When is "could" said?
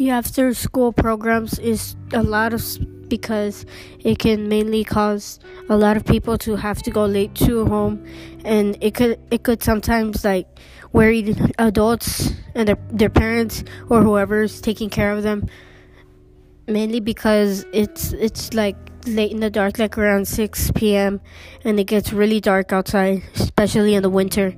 8.94-9.20, 9.42-9.62